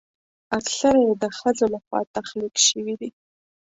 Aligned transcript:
اکثره 0.57 0.99
یې 1.07 1.13
د 1.23 1.25
ښځو 1.37 1.65
لخوا 1.73 1.99
تخلیق 2.15 2.55
شوي 2.67 2.95
دي. 3.01 3.09